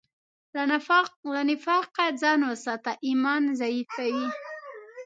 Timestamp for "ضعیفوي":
3.59-4.27